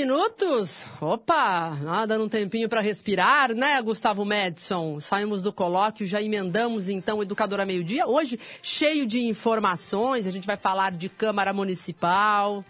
[0.00, 0.86] Minutos.
[0.98, 1.76] Opa,
[2.08, 4.98] dando um tempinho para respirar, né, Gustavo Madison?
[4.98, 8.06] Saímos do colóquio, já emendamos então Educadora Meio Dia.
[8.06, 12.64] Hoje, cheio de informações, a gente vai falar de Câmara Municipal,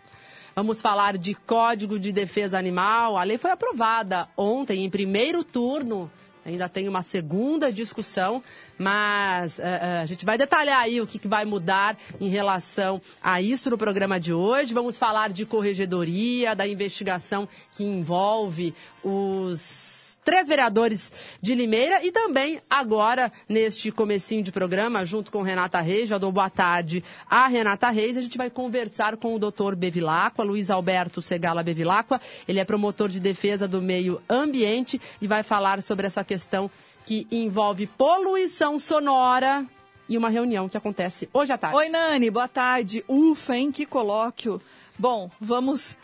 [0.57, 3.17] vamos falar de Código de Defesa Animal.
[3.17, 6.11] A lei foi aprovada ontem, em primeiro turno.
[6.51, 8.43] Ainda tem uma segunda discussão,
[8.77, 13.01] mas uh, uh, a gente vai detalhar aí o que, que, vai mudar em relação
[13.23, 14.75] a isso no programa de hoje.
[14.75, 21.11] Vamos falar de corregedoria, da investigação que envolve os três vereadores
[21.41, 26.33] de Limeira e também agora, neste comecinho de programa, junto com Renata Reis, já dou
[26.33, 31.23] boa tarde a Renata Reis, a gente vai conversar com o doutor Bevilacqua, Luiz Alberto
[31.23, 36.25] Segala Bevilacqua, ele é promotor de defesa do meio ambiente e vai falar sobre essa
[36.25, 36.71] questão
[37.05, 39.67] que envolve poluição sonora
[40.09, 41.77] e uma reunião que acontece hoje à tarde.
[41.77, 43.05] Oi, Nani, boa tarde.
[43.09, 43.71] Ufa, hein?
[43.71, 44.61] Que colóquio.
[44.99, 45.97] Bom, vamos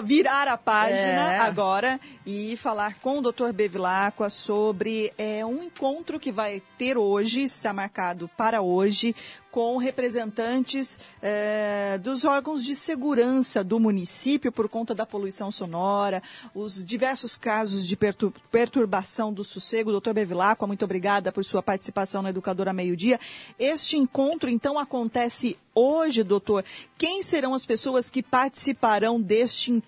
[0.00, 1.38] virar a página é.
[1.38, 3.52] agora e falar com o Dr.
[3.52, 9.14] Bevilacqua sobre é, um encontro que vai ter hoje, está marcado para hoje,
[9.50, 16.22] com representantes é, dos órgãos de segurança do município por conta da poluição sonora,
[16.54, 19.90] os diversos casos de pertur perturbação do sossego.
[19.90, 23.20] Doutor Bevilacqua, muito obrigada por sua participação na Educadora Meio Dia.
[23.58, 26.64] Este encontro, então, acontece hoje, doutor.
[26.96, 29.81] Quem serão as pessoas que participarão deste encontro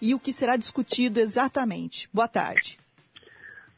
[0.00, 2.08] e o que será discutido exatamente?
[2.12, 2.78] Boa tarde.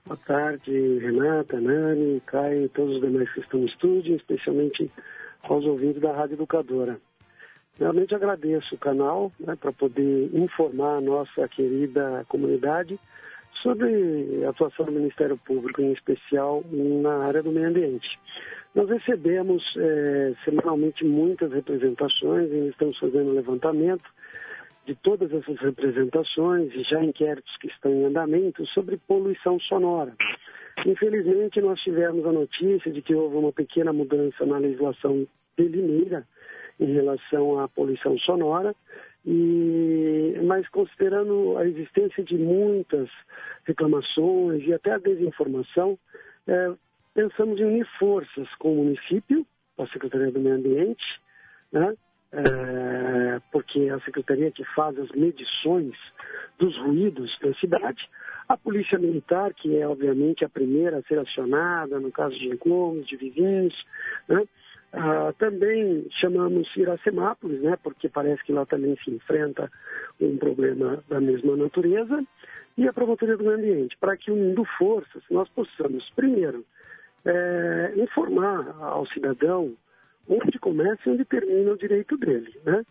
[0.04, 4.90] Boa tarde, Renata, Nani, Caio e todos os demais que estão no estúdio, especialmente
[5.42, 7.00] aos ouvintes da Rádio Educadora.
[7.78, 12.98] Realmente agradeço o canal né, para poder informar a nossa querida comunidade
[13.62, 18.08] sobre a atuação do Ministério Público, em especial na área do meio ambiente.
[18.74, 24.04] Nós recebemos é, semanalmente muitas representações e estamos fazendo levantamento
[24.86, 30.14] de todas essas representações e já inquéritos que estão em andamento sobre poluição sonora.
[30.86, 35.26] Infelizmente, nós tivemos a notícia de que houve uma pequena mudança na legislação
[35.58, 36.26] de Limeira
[36.78, 38.74] em relação à poluição sonora,
[39.24, 43.08] e, mas considerando a existência de muitas
[43.64, 45.98] reclamações e até a desinformação,
[46.46, 46.72] é,
[47.12, 49.44] pensamos em unir forças com o município,
[49.78, 51.04] a Secretaria do Meio Ambiente,
[51.72, 51.96] né,
[52.32, 55.94] é, porque é a secretaria que faz as medições
[56.58, 58.08] dos ruídos da cidade,
[58.48, 63.06] a Polícia Militar, que é obviamente a primeira a ser acionada no caso de incômodos,
[63.06, 63.74] de vizinhos,
[64.28, 64.46] né?
[64.92, 69.70] Ah, também chamamos Iracemápolis, né, porque parece que lá também se enfrenta
[70.20, 72.24] um problema da mesma natureza,
[72.78, 76.64] e a Promotoria do Meio Ambiente, para que unindo forças nós possamos, primeiro,
[77.24, 79.74] é, informar ao cidadão
[80.28, 82.52] onde começa e onde termina o direito dele.
[82.64, 82.84] Né?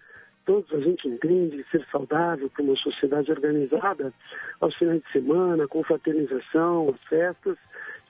[0.45, 4.13] Todos a gente entende ser saudável para uma sociedade organizada
[4.61, 7.57] aos finais de semana, com fraternização, as festas,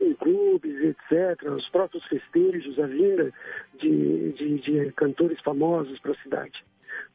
[0.02, 3.32] em clubes, etc., os próprios festejos, a vinda
[3.80, 6.64] de, de, de cantores famosos para a cidade.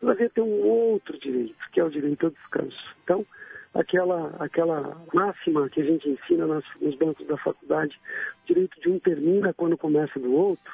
[0.00, 2.96] Todavia tem um outro direito, que é o direito ao descanso.
[3.04, 3.26] Então,
[3.74, 7.98] aquela, aquela máxima que a gente ensina nas, nos bancos da faculdade,
[8.44, 10.72] o direito de um termina quando começa do outro,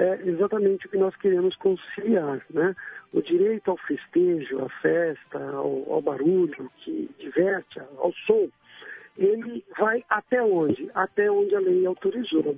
[0.00, 2.74] é exatamente o que nós queremos conciliar, né?
[3.12, 8.48] O direito ao festejo, à festa, ao, ao barulho que diverte, ao som,
[9.18, 10.90] ele vai até onde?
[10.94, 12.56] Até onde a lei autorizou.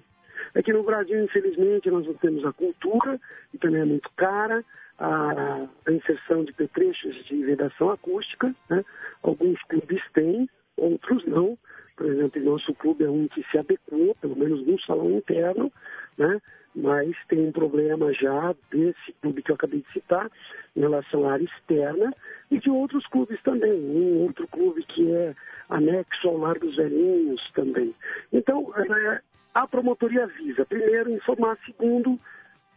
[0.64, 3.18] Que no Brasil, infelizmente, nós não temos a cultura,
[3.52, 4.64] e também é muito cara,
[4.98, 8.54] a, a inserção de petrechos de vedação acústica.
[8.68, 8.84] Né?
[9.22, 10.48] Alguns clubes têm,
[10.82, 11.58] outros não.
[11.96, 15.70] Por exemplo, o nosso clube é um que se adequou, pelo menos no salão interno,
[16.16, 16.40] né?
[16.74, 20.30] mas tem um problema já desse clube que eu acabei de citar,
[20.74, 22.14] em relação à área externa,
[22.50, 23.72] e de outros clubes também.
[23.72, 25.34] Um outro clube que é
[25.68, 27.94] anexo ao Lar dos Velhinhos também.
[28.32, 29.20] Então, é,
[29.54, 32.18] a promotoria visa, primeiro, informar, segundo,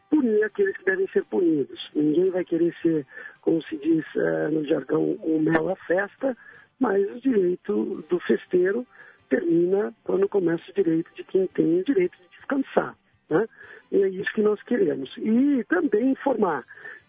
[0.09, 1.89] punir aqueles que devem ser punidos.
[1.95, 3.05] Ninguém vai querer ser,
[3.41, 6.37] como se diz é, no jargão, um mel à festa,
[6.79, 8.85] mas o direito do festeiro
[9.29, 12.95] termina quando começa o direito de quem tem o direito de descansar.
[13.29, 13.47] Né?
[13.91, 15.11] E é isso que nós queremos.
[15.17, 16.63] E também informar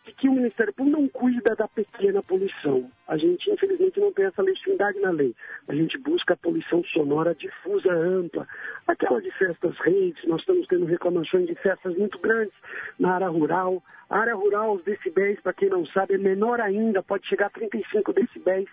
[0.07, 2.89] de que o Ministério Público não cuida da pequena poluição.
[3.09, 5.35] A gente, infelizmente, não tem essa legitimidade na lei.
[5.67, 8.47] A gente busca a poluição sonora difusa, ampla.
[8.87, 12.55] Aquela de festas redes, nós estamos tendo reclamações de festas muito grandes
[13.01, 13.83] na área rural.
[14.09, 17.51] A área rural, os decibéis, para quem não sabe, é menor ainda, pode chegar a
[17.51, 18.69] 35 decibéis.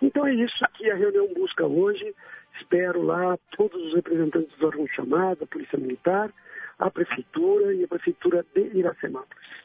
[0.00, 2.14] Então é isso que a reunião busca hoje.
[2.60, 6.32] Espero lá todos os representantes dos órgãos chamados, a Polícia Militar,
[6.78, 9.62] a Prefeitura e a Prefeitura de Iracemápolis.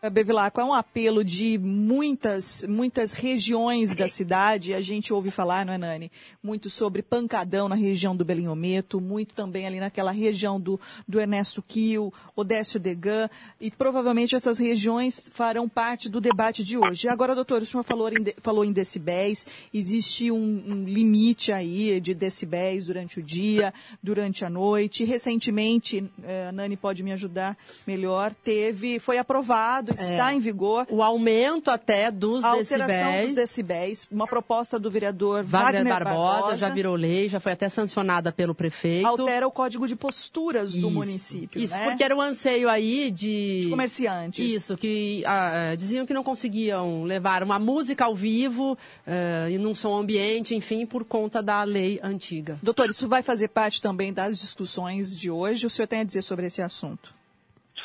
[0.00, 4.72] Bevilacqua, é um apelo de muitas, muitas regiões da cidade.
[4.72, 6.12] A gente ouve falar, não é, Nani?
[6.40, 11.60] Muito sobre pancadão na região do Belinhometo, muito também ali naquela região do, do Ernesto
[11.60, 13.28] Kiel, Odécio Degan,
[13.60, 17.08] e provavelmente essas regiões farão parte do debate de hoje.
[17.08, 22.14] Agora, doutor, o senhor falou em, falou em decibéis, existe um, um limite aí de
[22.14, 25.02] decibéis durante o dia, durante a noite.
[25.02, 30.36] Recentemente, eh, a Nani pode me ajudar melhor, teve, foi aprovado está é.
[30.36, 30.86] em vigor.
[30.90, 33.26] O aumento até dos a alteração decibéis.
[33.26, 34.08] dos decibéis.
[34.10, 38.32] Uma proposta do vereador Wagner, Wagner Barbosa, Barbosa, já virou lei, já foi até sancionada
[38.32, 39.06] pelo prefeito.
[39.06, 41.60] Altera o código de posturas isso, do município.
[41.60, 41.84] Isso, né?
[41.88, 43.62] porque era um anseio aí de.
[43.62, 44.44] De comerciantes.
[44.44, 49.74] Isso, que ah, diziam que não conseguiam levar uma música ao vivo uh, e num
[49.74, 52.58] som ambiente, enfim, por conta da lei antiga.
[52.62, 55.66] Doutor, isso vai fazer parte também das discussões de hoje.
[55.66, 57.14] O senhor tem a dizer sobre esse assunto?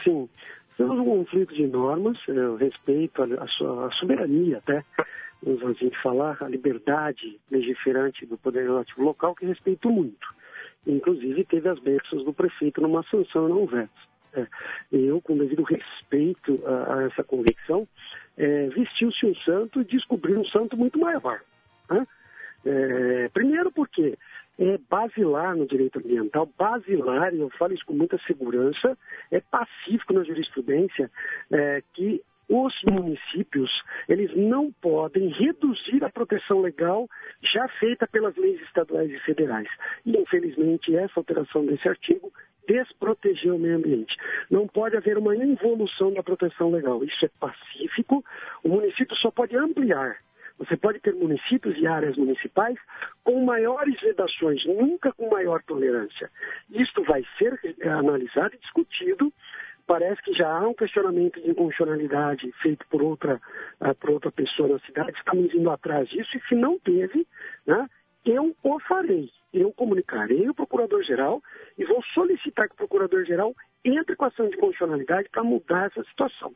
[0.03, 0.27] Sim.
[0.77, 4.83] Temos um conflito de normas, eu respeito a, a, a soberania até,
[5.41, 10.27] vamos assim falar, a liberdade legiferante do Poder Legislativo local, que respeito muito.
[10.85, 14.13] Inclusive, teve as bênçãos do prefeito numa sanção não veto.
[14.33, 14.47] É,
[14.91, 17.87] eu, com devido respeito a, a essa convicção,
[18.35, 21.39] é, vestiu-se um santo e descobriu um santo muito maior.
[21.89, 22.07] Né?
[22.65, 24.17] É, primeiro porque
[24.59, 28.97] é basilar no direito ambiental, basilar, e eu falo isso com muita segurança,
[29.31, 31.09] é pacífico na jurisprudência
[31.51, 33.71] é, que os municípios
[34.07, 37.09] eles não podem reduzir a proteção legal
[37.41, 39.69] já feita pelas leis estaduais e federais.
[40.05, 42.31] E, infelizmente, essa alteração desse artigo
[42.67, 44.15] desprotegeu o meio ambiente.
[44.49, 47.03] Não pode haver uma involução da proteção legal.
[47.03, 48.23] Isso é pacífico.
[48.63, 50.17] O município só pode ampliar
[50.57, 52.77] você pode ter municípios e áreas municipais
[53.23, 56.29] com maiores vedações, nunca com maior tolerância.
[56.69, 59.33] Isto vai ser eh, analisado e discutido.
[59.85, 63.41] Parece que já há um questionamento de inconstitucionalidade feito por outra,
[63.81, 65.11] uh, por outra pessoa na cidade.
[65.17, 67.27] Estamos indo atrás disso e se não teve,
[67.67, 67.89] né,
[68.25, 69.29] eu o farei.
[69.53, 71.43] Eu comunicarei o procurador-geral
[71.77, 73.53] e vou solicitar que o procurador-geral
[73.85, 76.53] entre com ação de constitucionalidade para mudar essa situação.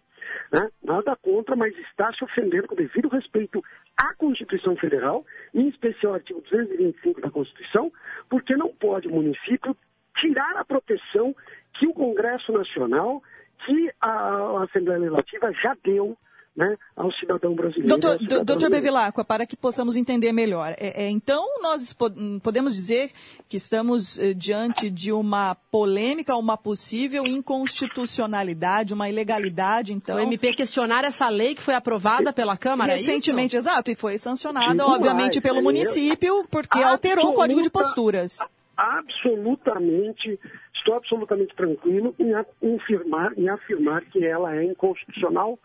[0.52, 0.70] Né?
[0.84, 3.64] Nada contra, mas está se ofendendo com devido respeito
[3.98, 7.92] à Constituição Federal, em especial ao artigo 225 da Constituição,
[8.30, 9.76] porque não pode o município
[10.18, 11.36] tirar a proteção
[11.74, 13.22] que o Congresso Nacional,
[13.66, 16.18] que a Assembleia Legislativa já deu
[16.58, 17.88] né, ao cidadão brasileiro.
[17.88, 21.96] Doutor, cidadão doutor Bevilacqua, para que possamos entender melhor, é, é, então nós
[22.42, 23.12] podemos dizer
[23.48, 30.18] que estamos eh, diante de uma polêmica, uma possível inconstitucionalidade, uma ilegalidade, então...
[30.18, 33.96] O MP questionar essa lei que foi aprovada pela Câmara, é Recentemente, é exato, e
[33.96, 38.40] foi sancionada, obviamente, mais, pelo é município, porque alterou o Código de Posturas.
[38.76, 40.40] Absolutamente,
[40.76, 45.60] estou absolutamente tranquilo em afirmar, em afirmar que ela é inconstitucional,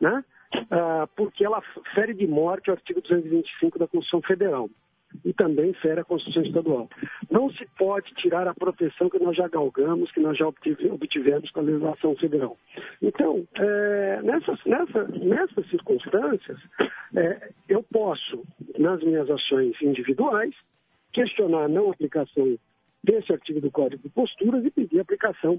[0.00, 0.24] né?
[0.54, 1.62] Uh, porque ela
[1.94, 4.68] fere de morte o artigo 225 da Constituição Federal
[5.24, 6.88] e também fere a Constituição Estadual.
[7.30, 11.60] Não se pode tirar a proteção que nós já galgamos, que nós já obtivemos com
[11.60, 12.56] a legislação federal.
[13.00, 16.58] Então, é, nessas, nessa, nessas circunstâncias,
[17.14, 18.42] é, eu posso,
[18.78, 20.54] nas minhas ações individuais,
[21.12, 22.58] questionar a não aplicação
[23.06, 25.58] desse artigo do Código de Posturas e pedir a aplicação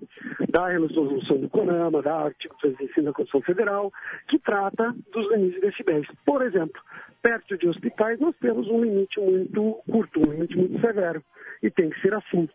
[0.49, 3.93] da resolução do CONAMA, da artigo 305 da Constituição Federal,
[4.27, 6.05] que trata dos limites de decibéis.
[6.25, 6.81] Por exemplo,
[7.21, 11.23] perto de hospitais nós temos um limite muito curto, um limite muito severo,
[11.63, 12.49] e tem que ser assim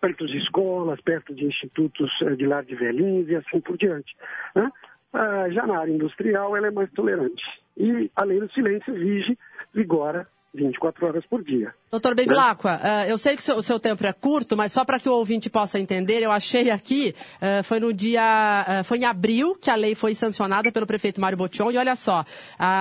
[0.00, 4.12] perto de escolas, perto de institutos eh, de lar de velhinhos e assim por diante.
[4.56, 4.68] Né?
[5.12, 7.44] Ah, já na área industrial ela é mais tolerante.
[7.76, 9.38] E a lei do silêncio vige,
[9.72, 11.72] vigora 24 horas por dia.
[11.92, 13.04] Doutor Bevilacqua, né?
[13.04, 15.50] uh, eu sei que o seu tempo é curto, mas só para que o ouvinte
[15.50, 19.74] possa entender, eu achei aqui, uh, foi no dia, uh, foi em abril que a
[19.74, 22.24] lei foi sancionada pelo prefeito Mário Botion, e olha só,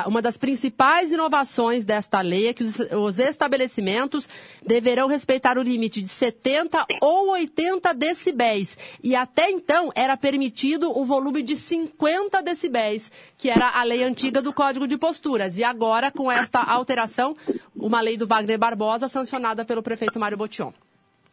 [0.05, 4.29] uma das principais inovações desta lei é que os, os, estabelecimentos
[4.65, 11.03] deverão respeitar o limite de 70 ou 80 decibéis, e até então era permitido o
[11.03, 16.09] volume de 50 decibéis, que era a lei antiga do Código de Posturas, e agora
[16.11, 17.35] com esta alteração
[17.75, 20.73] uma lei do Wagner Barbosa sancionada pelo prefeito Mário Botion.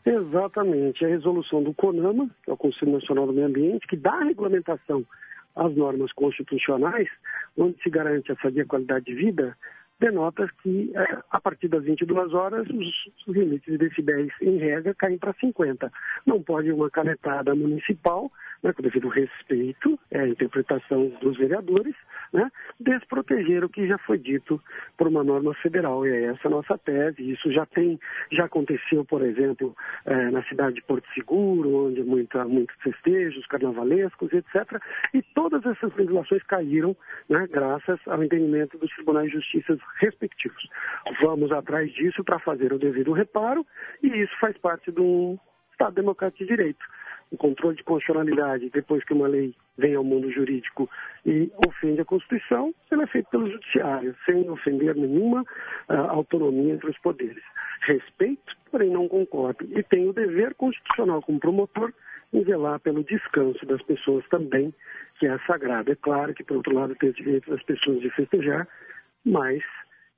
[0.04, 1.04] Exatamente.
[1.04, 4.24] A resolução do CONAMA, que é o Conselho Nacional do Meio Ambiente, que dá a
[4.24, 5.04] regulamentação
[5.54, 7.08] às normas constitucionais,
[7.56, 9.56] onde se garante a sadia qualidade de vida,
[10.00, 15.18] denota que é, a partir das 22 horas os limites de decibéis em regra caem
[15.18, 15.92] para 50.
[16.24, 18.30] Não pode uma canetada municipal,
[18.62, 21.94] né, com devido respeito é a interpretação dos vereadores,
[22.32, 24.60] né, desproteger o que já foi dito
[24.96, 26.06] por uma norma federal.
[26.06, 27.30] E é essa a nossa tese.
[27.30, 27.98] Isso já tem,
[28.32, 34.32] já aconteceu, por exemplo, é, na cidade de Porto Seguro, onde muita, muitos festejos carnavalescos,
[34.32, 34.80] etc.
[35.14, 36.96] E todas essas legislações caíram,
[37.28, 40.68] né, graças ao entendimento dos tribunais de justiça respectivos.
[41.22, 43.66] Vamos atrás disso para fazer o devido reparo
[44.02, 45.38] e isso faz parte do
[45.72, 46.84] Estado Democrático de Direito.
[47.30, 50.88] O controle de constitucionalidade, depois que uma lei vem ao mundo jurídico
[51.26, 56.90] e ofende a Constituição, ele é feito pelo Judiciário, sem ofender nenhuma uh, autonomia entre
[56.90, 57.42] os poderes.
[57.82, 59.64] Respeito, porém não concordo.
[59.70, 61.92] E tem o dever constitucional como promotor
[62.32, 64.74] em velar pelo descanso das pessoas também,
[65.18, 65.92] que é sagrado.
[65.92, 68.66] É claro que, por outro lado, tem o direito das pessoas de festejar,
[69.24, 69.62] mas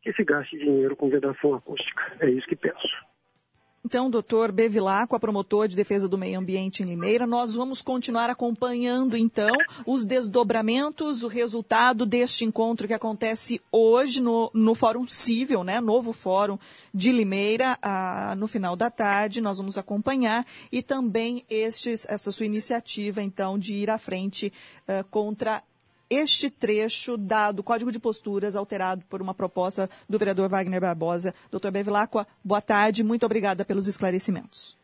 [0.03, 2.03] que se gaste dinheiro com vedação acústica.
[2.21, 3.10] É isso que penso.
[3.83, 9.17] Então, doutor Bevilacqua, promotor de defesa do meio ambiente em Limeira, nós vamos continuar acompanhando,
[9.17, 9.57] então,
[9.87, 16.13] os desdobramentos, o resultado deste encontro que acontece hoje no, no Fórum Cível, né, novo
[16.13, 16.59] Fórum
[16.93, 22.45] de Limeira, ah, no final da tarde, nós vamos acompanhar, e também estes, essa sua
[22.45, 24.53] iniciativa, então, de ir à frente
[24.87, 25.63] ah, contra
[26.11, 31.33] este trecho da, do Código de Posturas alterado por uma proposta do vereador Wagner Barbosa.
[31.51, 34.77] Doutor Bevilacqua, boa tarde, muito obrigada pelos esclarecimentos.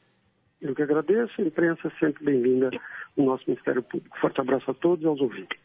[0.62, 2.70] Eu que agradeço, a imprensa é sempre bem-vinda
[3.16, 4.16] no nosso Ministério Público.
[4.20, 5.58] Forte abraço a todos e aos ouvintes.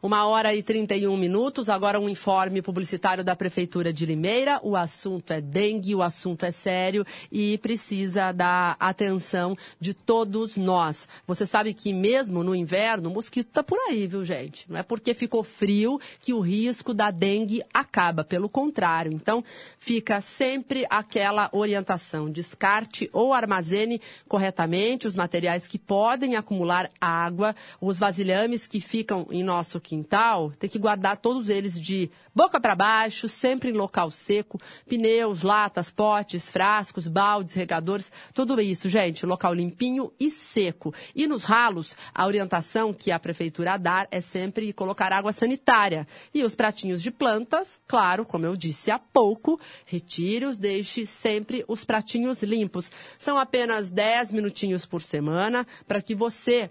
[0.00, 1.68] Uma hora e 31 minutos.
[1.68, 4.60] Agora um informe publicitário da Prefeitura de Limeira.
[4.62, 11.08] O assunto é dengue, o assunto é sério e precisa da atenção de todos nós.
[11.26, 14.70] Você sabe que mesmo no inverno, o mosquito está por aí, viu, gente?
[14.70, 18.22] Não é porque ficou frio que o risco da dengue acaba.
[18.22, 19.12] Pelo contrário.
[19.12, 19.42] Então,
[19.80, 22.30] fica sempre aquela orientação.
[22.30, 29.80] Descarte ou armazene corretamente os materiais que podem acumular água, os vasilhames que ficam nosso
[29.80, 35.42] quintal, tem que guardar todos eles de boca para baixo, sempre em local seco, pneus,
[35.42, 40.94] latas, potes, frascos, baldes, regadores, tudo isso, gente, local limpinho e seco.
[41.14, 46.06] E nos ralos, a orientação que a prefeitura dá é sempre colocar água sanitária.
[46.32, 51.84] E os pratinhos de plantas, claro, como eu disse há pouco, retire-os, deixe sempre os
[51.84, 52.90] pratinhos limpos.
[53.18, 56.70] São apenas 10 minutinhos por semana para que você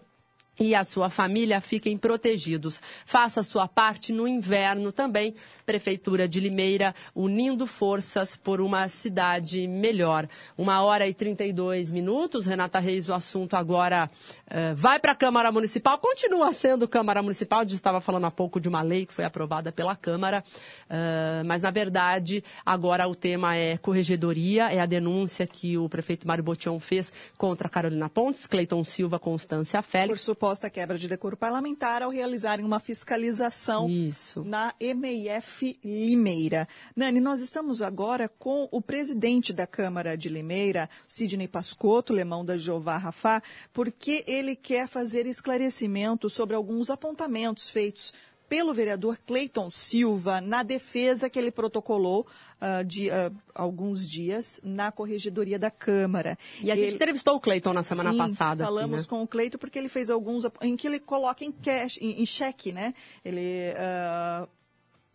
[0.60, 2.82] e a sua família fiquem protegidos.
[3.06, 5.36] Faça sua parte no inverno também.
[5.66, 10.28] Prefeitura de Limeira unindo forças por uma cidade melhor.
[10.58, 12.46] Uma hora e 32 minutos.
[12.46, 14.10] Renata Reis, o assunto agora
[14.48, 15.98] uh, vai para a Câmara Municipal.
[16.00, 17.62] Continua sendo Câmara Municipal.
[17.62, 20.44] Gente estava falando há pouco de uma lei que foi aprovada pela Câmara.
[20.90, 24.72] Uh, mas, na verdade, agora o tema é corregedoria.
[24.72, 29.82] É a denúncia que o prefeito Mário Botion fez contra Carolina Pontes, Cleiton Silva, Constância
[29.82, 34.46] Félix suposta quebra de decoro parlamentar ao realizarem uma fiscalização Isso.
[34.46, 36.66] na MIF Limeira.
[36.96, 42.56] Nani, nós estamos agora com o presidente da Câmara de Limeira, Sidney Pascotto, lemão da
[42.56, 48.14] Jeová Rafá, porque ele quer fazer esclarecimento sobre alguns apontamentos feitos
[48.50, 52.26] pelo vereador Cleiton Silva na defesa que ele protocolou
[52.62, 56.38] uh, de uh, alguns dias na corregedoria da Câmara.
[56.62, 56.86] E a ele...
[56.86, 58.66] gente entrevistou o Cleiton na semana Sim, passada.
[58.66, 59.18] falamos aqui, né?
[59.18, 62.26] com o Cleiton porque ele fez alguns em que ele coloca em cash, em, em
[62.26, 62.94] cheque, né?
[63.24, 64.48] Ele uh,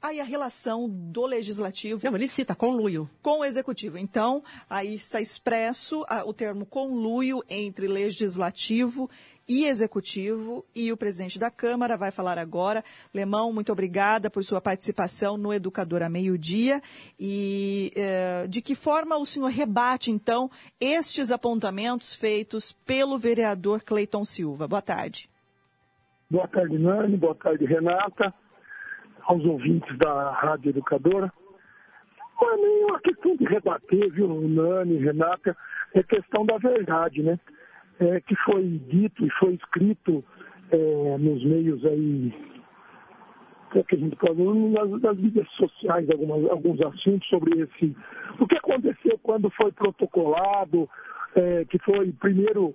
[0.02, 2.00] aí a relação do legislativo.
[2.04, 3.08] Não, ele cita conluio.
[3.22, 3.96] Com o executivo.
[3.96, 9.08] Então, aí está expresso o termo conluio entre legislativo
[9.49, 12.82] e executivo e o presidente da Câmara vai falar agora.
[13.12, 16.80] Lemão, muito obrigada por sua participação no Educador a Meio-Dia.
[17.18, 24.25] E eh, de que forma o senhor rebate, então, estes apontamentos feitos pelo vereador Cleiton
[24.25, 24.66] Silva?
[24.68, 25.28] Boa tarde.
[26.30, 27.16] Boa tarde, Nani.
[27.16, 28.32] Boa tarde, Renata.
[29.22, 31.32] Aos ouvintes da Rádio Educadora.
[32.42, 35.56] É nem uma questão de rebater, viu, Nani, Renata,
[35.94, 37.38] é questão da verdade, né?
[38.00, 40.25] É, que foi dito e foi escrito
[40.70, 42.34] é, nos meios aí
[43.75, 47.96] é que a gente pode nas, nas mídias sociais algumas, alguns assuntos sobre esse
[48.38, 50.88] o que aconteceu quando foi protocolado
[51.34, 52.75] é, que foi primeiro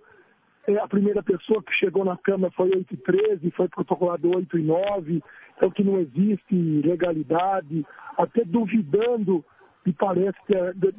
[0.68, 4.58] é, a primeira pessoa que chegou na Câmara foi 8 e 13, foi protocolado 8
[4.58, 5.24] e 9,
[5.56, 7.86] então que não existe legalidade,
[8.18, 9.46] até duvidando
[9.88, 10.92] me parece que é do,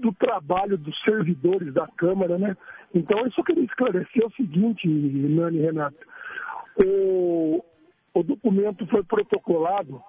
[0.00, 2.54] do, trabalho dos servidores da Câmara, né?
[2.94, 5.96] Então, eu só queria esclarecer o seguinte, Nani Renato.
[6.84, 7.64] O,
[8.12, 10.02] o documento foi protocolado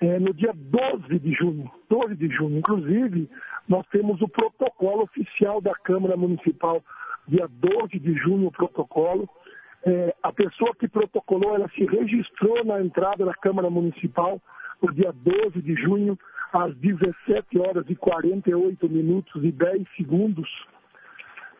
[0.00, 1.70] é, no dia 12 de junho.
[1.88, 2.58] 12 de junho.
[2.58, 3.30] Inclusive,
[3.68, 6.82] nós temos o protocolo oficial da Câmara Municipal,
[7.28, 9.28] dia 12 de junho, o protocolo.
[9.86, 14.42] É, a pessoa que protocolou, ela se registrou na entrada da Câmara Municipal
[14.82, 16.18] no dia 12 de junho,
[16.52, 20.48] às 17 horas e 48 minutos e 10 segundos.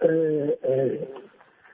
[0.01, 1.09] É, é,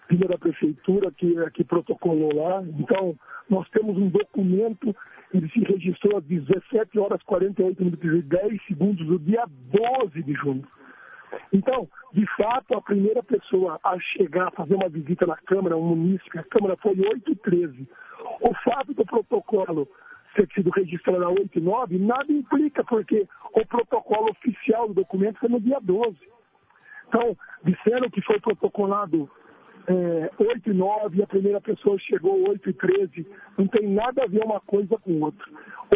[0.09, 2.63] vinha da prefeitura que, que protocolou lá.
[2.79, 3.17] Então,
[3.49, 4.95] nós temos um documento,
[5.33, 10.33] ele se registrou às 17 horas 48 minutos e 10 segundos do dia 12 de
[10.35, 10.67] junho.
[11.53, 15.95] Então, de fato, a primeira pessoa a chegar a fazer uma visita na Câmara, um
[15.95, 17.89] munícipe, a Câmara foi 8 e 13.
[18.41, 19.89] O fato do protocolo
[20.35, 25.39] ter sido registrado a 8 e 9, nada implica, porque o protocolo oficial do documento
[25.39, 26.17] foi no dia 12.
[27.09, 29.31] Então, disseram que foi protocolado
[29.87, 33.27] é, 8 e 9 e a primeira pessoa chegou 8 e 13.
[33.59, 35.47] Não tem nada a ver uma coisa com outra.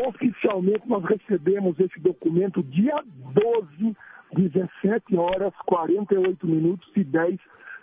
[0.07, 3.03] Oficialmente, nós recebemos esse documento dia
[3.33, 3.97] 12,
[4.35, 7.39] 17 horas, 48 minutos e 10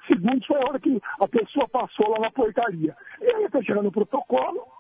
[0.08, 0.46] segundos.
[0.46, 2.96] Foi a hora que a pessoa passou lá na portaria.
[3.22, 4.76] E aí, está chegando o protocolo.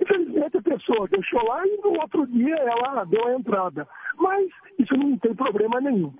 [0.00, 3.88] Infelizmente, a pessoa deixou lá e no outro dia ela deu a entrada.
[4.18, 6.12] Mas isso não tem problema nenhum.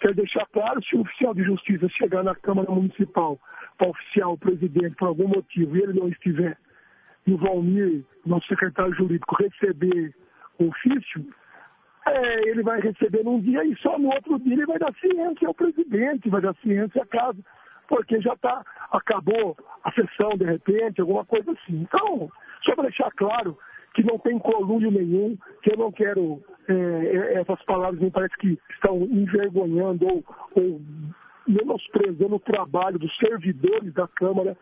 [0.00, 3.38] Quer deixar claro, se o oficial de justiça chegar na Câmara Municipal
[3.78, 6.56] para oficiar o presidente por algum motivo e ele não estiver,
[7.26, 10.12] e o Valmir, nosso secretário jurídico, receber
[10.58, 11.24] o ofício,
[12.06, 15.46] é, ele vai receber num dia e só no outro dia ele vai dar ciência
[15.46, 17.38] ao presidente, vai dar ciência à casa,
[17.88, 21.82] porque já tá, acabou a sessão de repente, alguma coisa assim.
[21.82, 22.30] Então,
[22.64, 23.56] só para deixar claro
[23.94, 28.36] que não tem colúrio nenhum, que eu não quero, é, é, essas palavras me parece
[28.38, 30.80] que estão envergonhando ou, ou
[31.46, 34.56] menosprezando o trabalho dos servidores da Câmara.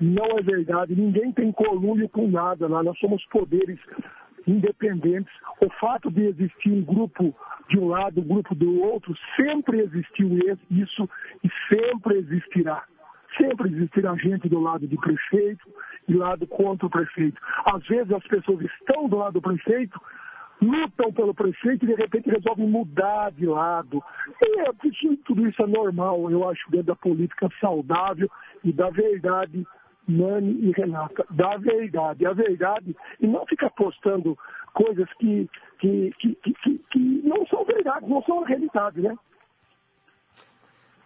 [0.00, 3.80] Não é verdade, ninguém tem colúrio com nada lá, nós somos poderes
[4.46, 5.32] independentes.
[5.60, 7.34] O fato de existir um grupo
[7.68, 10.28] de um lado, um grupo do outro, sempre existiu
[10.70, 11.08] isso
[11.42, 12.84] e sempre existirá.
[13.38, 15.68] Sempre existirá gente do lado do prefeito
[16.08, 17.40] e lado contra o prefeito.
[17.72, 20.00] Às vezes as pessoas estão do lado do prefeito,
[20.60, 24.02] lutam pelo prefeito e de repente resolvem mudar de lado.
[24.42, 24.64] E é,
[25.24, 28.28] tudo isso é normal, eu acho, dentro da política saudável
[28.64, 29.66] e da verdade
[30.08, 34.36] Nani e Renata, da verdade, a verdade, e não ficar postando
[34.72, 39.14] coisas que, que, que, que, que não são verdade, não são realidade, né?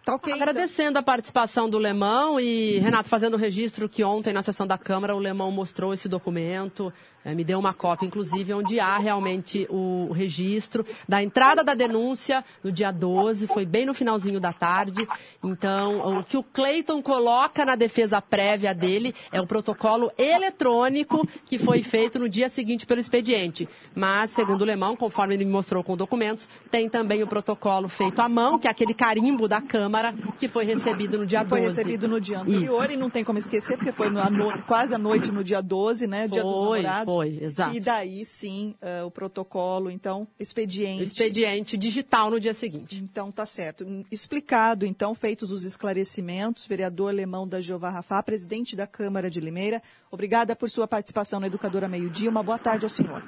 [0.05, 0.43] Tá okay, então.
[0.43, 0.99] Agradecendo então.
[0.99, 5.15] a participação do Lemão e, Renato, fazendo o registro que ontem na sessão da Câmara
[5.15, 6.91] o Lemão mostrou esse documento,
[7.25, 12.43] é, me deu uma cópia, inclusive, onde há realmente o registro da entrada da denúncia
[12.61, 15.07] no dia 12, foi bem no finalzinho da tarde.
[15.41, 21.57] Então, o que o Cleiton coloca na defesa prévia dele é o protocolo eletrônico que
[21.57, 23.69] foi feito no dia seguinte pelo expediente.
[23.95, 28.19] Mas, segundo o Lemão, conforme ele me mostrou com documentos, tem também o protocolo feito
[28.21, 29.92] à mão, que é aquele carimbo da Câmara,
[30.37, 31.61] que foi recebido no dia foi 12.
[31.61, 32.93] Foi recebido no dia anterior Isso.
[32.93, 34.21] e não tem como esquecer, porque foi no,
[34.63, 36.27] quase à noite no dia 12, né?
[36.27, 37.13] Dia foi, dos namorados.
[37.13, 37.75] Foi, exato.
[37.75, 41.03] E daí sim uh, o protocolo, então, expediente.
[41.03, 43.01] Expediente digital no dia seguinte.
[43.03, 43.85] Então tá certo.
[44.11, 49.81] Explicado, então, feitos os esclarecimentos, vereador Alemão da Jeová Rafá, presidente da Câmara de Limeira,
[50.11, 52.29] obrigada por sua participação na Educadora Meio Dia.
[52.29, 53.23] Uma boa tarde ao senhor.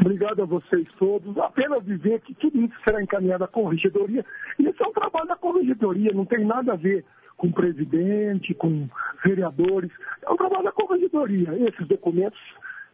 [0.00, 1.36] Obrigado a vocês todos.
[1.38, 4.24] Apenas dizer que tudo isso será encaminhado à corregedoria.
[4.58, 7.04] Isso é um trabalho da corregedoria, não tem nada a ver
[7.36, 8.88] com presidente, com
[9.24, 9.90] vereadores.
[10.22, 11.48] É um trabalho da corregedoria.
[11.68, 12.40] Esses documentos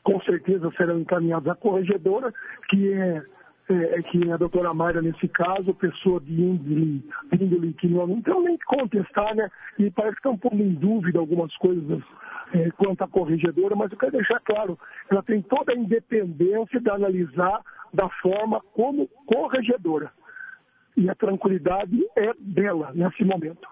[0.02, 2.32] com certeza serão encaminhados à corregedora,
[2.68, 3.22] que é,
[3.68, 8.22] é, é, que a doutora Mayra nesse caso, pessoa de índole, índole que não, não
[8.22, 9.50] tem nem que contestar, né?
[9.78, 12.02] E parece que estão pondo em dúvida algumas coisas
[12.54, 14.78] é, quanto à corregedora, mas eu quero deixar claro,
[15.10, 17.60] ela tem toda a independência de analisar
[17.92, 20.12] da forma como corregedora.
[20.96, 23.68] E a tranquilidade é dela nesse momento.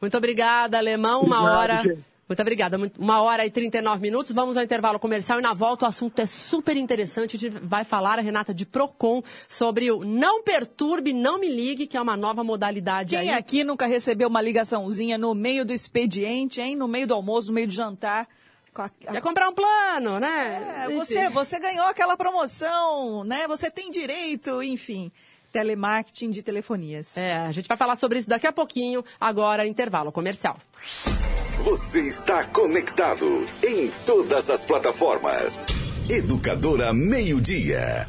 [0.00, 1.22] Muito obrigada, Alemão.
[1.22, 1.76] Uma Obrigado, hora.
[1.82, 2.07] Gente.
[2.28, 2.76] Muito obrigada.
[2.98, 4.32] Uma hora e 39 minutos.
[4.32, 7.36] Vamos ao intervalo comercial e na volta o assunto é super interessante.
[7.36, 11.86] A gente vai falar, a Renata, de PROCON, sobre o Não Perturbe, Não Me Ligue,
[11.86, 13.38] que é uma nova modalidade Quem aí.
[13.38, 16.76] aqui nunca recebeu uma ligaçãozinha no meio do expediente, hein?
[16.76, 18.28] No meio do almoço, no meio do jantar?
[19.00, 20.84] Quer comprar um plano, né?
[20.86, 23.48] É, você, você ganhou aquela promoção, né?
[23.48, 25.10] Você tem direito, enfim
[25.52, 27.16] telemarketing de telefonias.
[27.16, 30.58] É, a gente vai falar sobre isso daqui a pouquinho, agora intervalo comercial.
[31.64, 35.66] Você está conectado em todas as plataformas.
[36.08, 38.08] Educadora Meio Dia.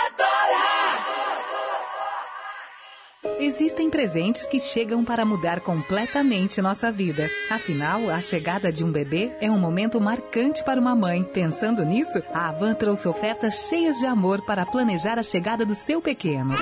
[3.39, 7.29] Existem presentes que chegam para mudar completamente nossa vida.
[7.51, 11.23] Afinal, a chegada de um bebê é um momento marcante para uma mãe.
[11.23, 16.01] Pensando nisso, a Avan trouxe ofertas cheias de amor para planejar a chegada do seu
[16.01, 16.55] pequeno.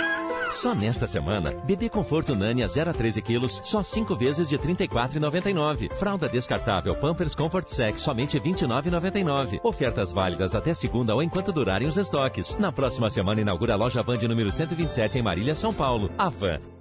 [0.52, 4.56] Só nesta semana, bebê conforto Nani a 0 a 13 quilos, só 5 vezes de
[4.56, 5.94] R$ 34,99.
[5.94, 9.60] Fralda descartável Pampers Comfort Sex, somente R$ 29,99.
[9.64, 12.58] Ofertas válidas até segunda ou enquanto durarem os estoques.
[12.58, 16.10] Na próxima semana inaugura a loja Van de número 127 em Marília, São Paulo.
[16.18, 16.59] A Van.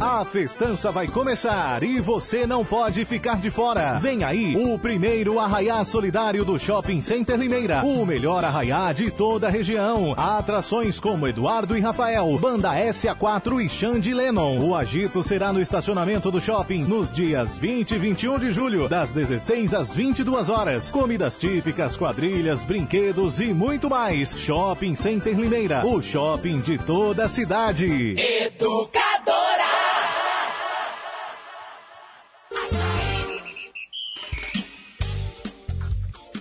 [0.00, 3.96] A festança vai começar e você não pode ficar de fora.
[4.00, 7.84] Vem aí o primeiro arraiá solidário do Shopping Center Limeira.
[7.84, 10.12] O melhor arraiá de toda a região.
[10.16, 14.58] Atrações como Eduardo e Rafael, Banda SA4 e Xande Lennon.
[14.58, 19.10] O agito será no estacionamento do shopping nos dias 20 e 21 de julho, das
[19.10, 20.90] 16 às 22 horas.
[20.90, 24.36] Comidas típicas, quadrilhas, brinquedos e muito mais.
[24.36, 28.16] Shopping Center Limeira, o shopping de toda a cidade.
[28.18, 29.93] Educadora.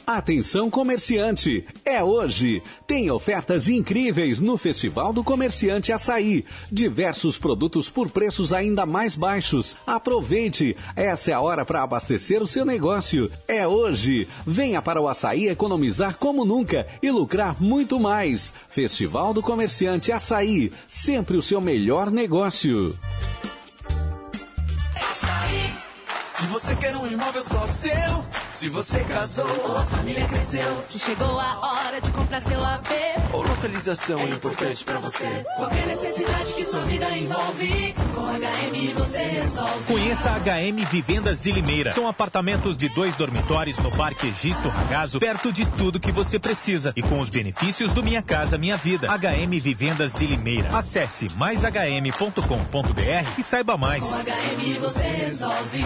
[0.05, 2.61] Atenção comerciante, é hoje.
[2.85, 6.43] Tem ofertas incríveis no Festival do Comerciante Açaí.
[6.69, 9.77] Diversos produtos por preços ainda mais baixos.
[9.87, 13.31] Aproveite, essa é a hora para abastecer o seu negócio.
[13.47, 14.27] É hoje.
[14.45, 18.53] Venha para o Açaí economizar como nunca e lucrar muito mais.
[18.67, 22.93] Festival do Comerciante Açaí, sempre o seu melhor negócio.
[26.43, 30.99] Se você quer um imóvel só seu, se você casou ou a família cresceu, se
[30.99, 32.87] chegou a hora de comprar seu AP,
[33.33, 35.27] ou localização é importante pra você.
[35.57, 39.83] Qualquer necessidade que sua vida envolve, com HM você resolve.
[39.87, 41.91] Conheça a HM Vivendas de Limeira.
[41.91, 46.93] São apartamentos de dois dormitórios no Parque Egisto Ragazo, perto de tudo que você precisa
[46.95, 49.07] e com os benefícios do Minha Casa Minha Vida.
[49.07, 50.69] HM Vivendas de Limeira.
[50.77, 52.39] Acesse maishm.com.br
[53.37, 54.03] e saiba mais.
[54.03, 55.83] Com HM você resolve.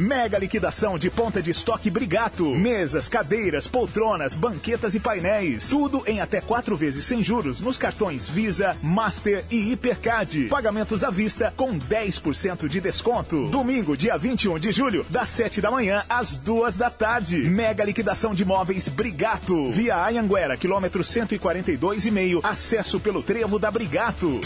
[0.00, 2.54] Mega liquidação de ponta de estoque Brigato.
[2.54, 5.68] Mesas, cadeiras, poltronas, banquetas e painéis.
[5.68, 10.48] Tudo em até quatro vezes sem juros nos cartões Visa, Master e Hipercard.
[10.48, 13.50] Pagamentos à vista com 10% de desconto.
[13.50, 17.36] Domingo, dia 21 de julho, das 7 da manhã às duas da tarde.
[17.36, 19.70] Mega liquidação de móveis Brigato.
[19.70, 22.40] Via Anhanguera, quilômetro 142,5.
[22.42, 24.40] Acesso pelo trevo da Brigato.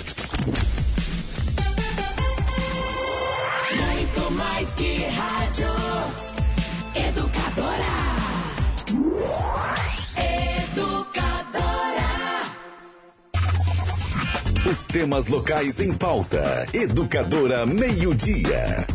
[4.54, 5.66] Mais que rádio.
[6.94, 7.94] Educadora.
[10.72, 12.10] Educadora.
[14.70, 16.66] Os temas locais em pauta.
[16.72, 18.86] Educadora meio-dia.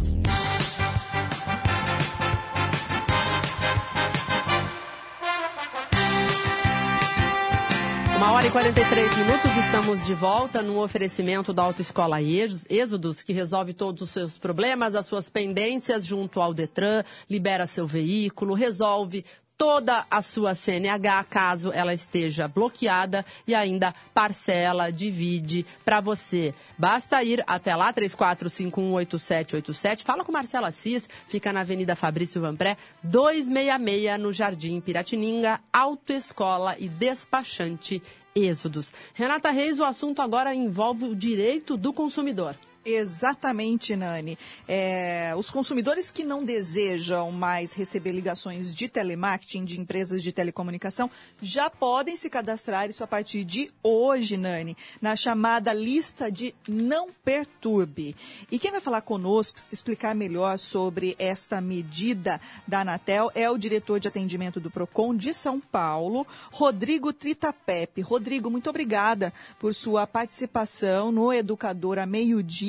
[8.19, 13.71] Uma hora e 43 minutos, estamos de volta no oferecimento da Autoescola Êxodos, que resolve
[13.71, 19.23] todos os seus problemas, as suas pendências junto ao Detran, libera seu veículo, resolve
[19.59, 26.53] toda a sua CNH, caso ela esteja bloqueada, e ainda parcela, divide para você.
[26.77, 30.03] Basta ir até lá, 34518787.
[30.03, 36.87] Fala com Marcela Assis, fica na Avenida Fabrício Vanpré, 266, no Jardim Piratininga, Autoescola e
[36.87, 38.01] Despachante
[38.33, 38.93] Êxodos.
[39.13, 42.55] Renata Reis, o assunto agora envolve o direito do consumidor.
[42.85, 44.37] Exatamente, Nani.
[44.65, 51.11] É, os consumidores que não desejam mais receber ligações de telemarketing de empresas de telecomunicação
[51.41, 57.09] já podem se cadastrar, isso a partir de hoje, Nani, na chamada lista de Não
[57.11, 58.15] Perturbe.
[58.49, 63.99] E quem vai falar conosco, explicar melhor sobre esta medida da Anatel é o diretor
[63.99, 68.01] de atendimento do PROCON de São Paulo, Rodrigo Tritapep.
[68.01, 72.68] Rodrigo, muito obrigada por sua participação no Educador a Meio-Dia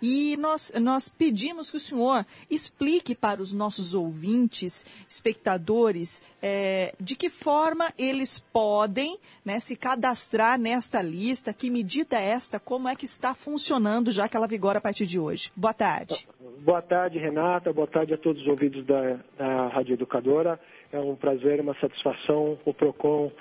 [0.00, 7.14] e nós, nós pedimos que o senhor explique para os nossos ouvintes, espectadores, é, de
[7.14, 12.96] que forma eles podem né, se cadastrar nesta lista, que medida é esta, como é
[12.96, 15.50] que está funcionando, já que ela vigora a partir de hoje.
[15.56, 16.26] Boa tarde.
[16.60, 17.72] Boa tarde, Renata.
[17.72, 20.60] Boa tarde a todos os ouvidos da, da Rádio Educadora.
[20.92, 23.32] É um prazer, uma satisfação o PROCON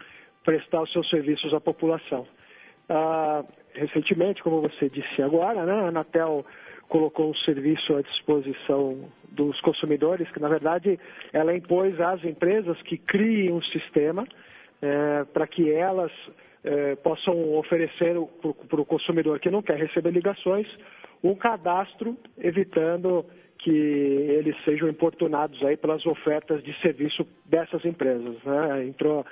[0.43, 2.27] prestar os seus serviços à população.
[2.89, 6.45] Ah, recentemente, como você disse agora, né, a Anatel
[6.87, 10.99] colocou um serviço à disposição dos consumidores, que na verdade
[11.31, 14.27] ela impôs às empresas que criem um sistema
[14.81, 16.11] é, para que elas
[16.63, 18.15] é, possam oferecer
[18.67, 20.67] para o consumidor que não quer receber ligações
[21.23, 23.25] um cadastro, evitando
[23.59, 28.35] que eles sejam importunados aí pelas ofertas de serviço dessas empresas.
[28.43, 28.85] Né?
[28.85, 29.25] Entrou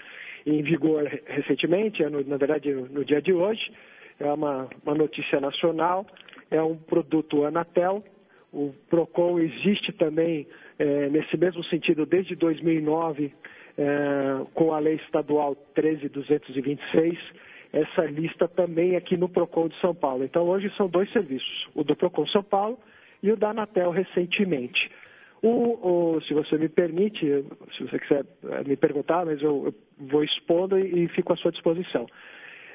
[0.46, 3.72] em vigor recentemente, na verdade no dia de hoje,
[4.20, 6.06] é uma, uma notícia nacional,
[6.52, 8.04] é um produto Anatel.
[8.52, 13.34] O PROCON existe também é, nesse mesmo sentido desde 2009,
[13.78, 17.18] é, com a lei estadual 13226,
[17.72, 20.24] essa lista também aqui no PROCON de São Paulo.
[20.24, 22.80] Então hoje são dois serviços, o do PROCON São Paulo
[23.22, 24.90] e o da Anatel recentemente.
[25.42, 27.26] O, o, se você me permite,
[27.78, 31.38] se você quiser é, me perguntar, mas eu, eu vou expondo e, e, fico à
[31.38, 32.08] sua disposição.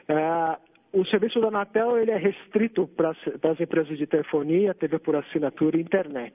[0.08, 0.56] É,
[0.94, 5.76] o serviço da Anatel ele é restrito para as empresas de telefonia, TV por assinatura
[5.76, 6.34] e internet.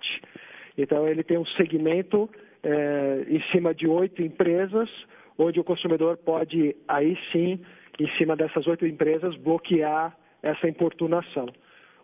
[0.78, 2.30] Então ele tem um segmento
[2.62, 4.90] é, em cima de oito empresas,
[5.38, 7.62] onde o consumidor pode aí sim,
[7.98, 11.48] em cima dessas oito empresas, bloquear essa importunação.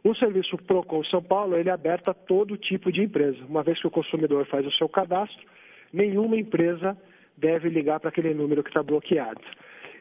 [0.01, 3.37] O serviço Procon São Paulo ele é aberto a todo tipo de empresa.
[3.49, 5.45] Uma vez que o consumidor faz o seu cadastro,
[5.91, 6.97] nenhuma empresa
[7.35, 9.41] deve ligar para aquele número que está bloqueado.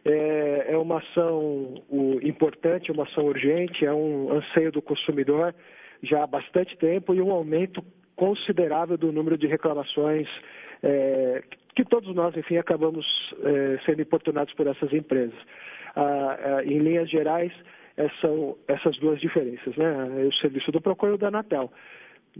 [0.04, 1.82] É, é uma ação
[2.22, 5.54] importante, uma ação urgente, é um anseio do consumidor
[6.02, 7.82] já há bastante tempo e um aumento
[8.14, 10.28] considerável do número de reclamações
[10.82, 11.42] é,
[11.74, 13.06] que todos nós, enfim, acabamos
[13.42, 15.34] é, sendo importunados por essas empresas.
[15.96, 17.52] Ah, ah, em linhas gerais,
[17.96, 20.26] é, são essas duas diferenças, né?
[20.28, 21.72] O serviço do Procon e o da Anatel.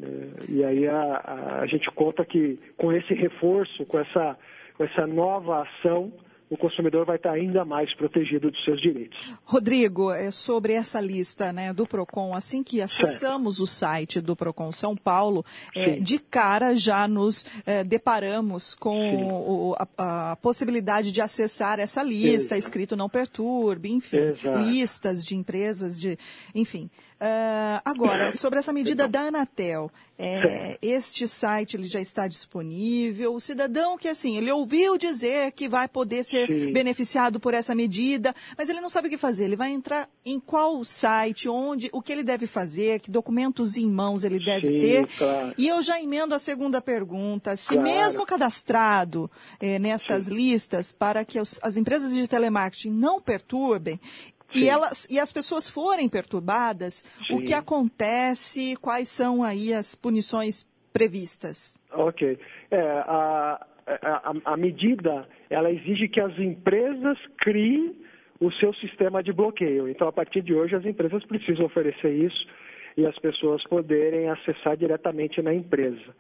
[0.01, 4.37] É, e aí a, a, gente conta que com esse reforço, com essa,
[4.77, 6.13] com essa nova ação,
[6.51, 9.19] o consumidor vai estar ainda mais protegido dos seus direitos.
[9.45, 13.65] Rodrigo, é sobre essa lista né, do PROCON, assim que acessamos certo.
[13.65, 19.75] o site do PROCON São Paulo, é, de cara já nos é, deparamos com o,
[19.79, 22.59] a, a, possibilidade de acessar essa lista, Exato.
[22.59, 24.59] escrito não perturbe, enfim, Exato.
[24.59, 26.19] listas de empresas, de,
[26.55, 26.91] enfim.
[27.21, 33.35] Uh, agora, sobre essa medida da Anatel, é, este site ele já está disponível.
[33.35, 36.73] O cidadão que assim, ele ouviu dizer que vai poder ser Sim.
[36.73, 39.45] beneficiado por essa medida, mas ele não sabe o que fazer.
[39.45, 43.91] Ele vai entrar em qual site, onde, o que ele deve fazer, que documentos em
[43.91, 45.07] mãos ele deve Sim, ter.
[45.19, 45.55] Claro.
[45.59, 47.83] E eu já emendo a segunda pergunta: se claro.
[47.83, 50.35] mesmo cadastrado é, nestas Sim.
[50.35, 54.01] listas para que os, as empresas de telemarketing não perturbem,
[54.55, 57.35] e, elas, e as pessoas forem perturbadas, Sim.
[57.35, 61.77] o que acontece, quais são aí as punições previstas?
[61.93, 62.39] Ok.
[62.71, 67.97] É, a, a, a medida, ela exige que as empresas criem
[68.41, 69.89] o seu sistema de bloqueio.
[69.89, 72.47] Então, a partir de hoje, as empresas precisam oferecer isso
[72.97, 76.15] e as pessoas poderem acessar diretamente na empresa.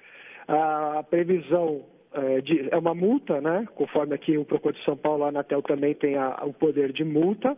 [0.49, 3.67] A previsão é, de, é uma multa, né?
[3.75, 7.05] Conforme aqui o Procon de São Paulo, a Anatel também tem a, o poder de
[7.05, 7.57] multa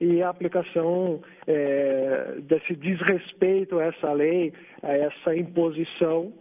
[0.00, 6.32] e a aplicação é, desse desrespeito a essa lei, a essa imposição,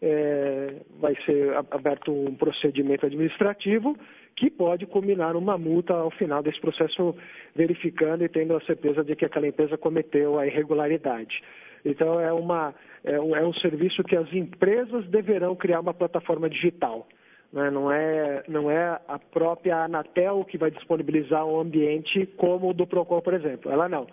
[0.00, 3.96] é, vai ser aberto um procedimento administrativo
[4.34, 7.14] que pode culminar uma multa ao final desse processo,
[7.54, 11.42] verificando e tendo a certeza de que aquela empresa cometeu a irregularidade.
[11.84, 16.48] Então, é, uma, é, um, é um serviço que as empresas deverão criar uma plataforma
[16.48, 17.06] digital.
[17.52, 17.70] Né?
[17.70, 22.86] Não, é, não é a própria Anatel que vai disponibilizar um ambiente como o do
[22.86, 23.70] Procon, por exemplo.
[23.70, 24.06] Ela não.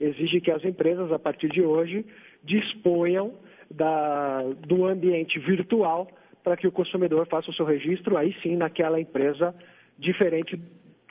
[0.00, 2.04] Exige que as empresas, a partir de hoje,
[2.42, 3.34] disponham
[3.70, 6.08] da, do ambiente virtual
[6.42, 9.54] para que o consumidor faça o seu registro, aí sim, naquela empresa,
[9.98, 10.60] diferente,